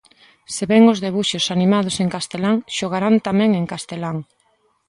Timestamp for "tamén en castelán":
3.27-4.17